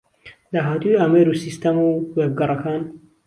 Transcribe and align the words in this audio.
داهاتووی 0.53 0.99
ئامێر 1.01 1.27
و 1.29 1.39
سیستەم 1.43 1.77
و 1.81 1.87
وێبگەڕەکان 2.17 2.81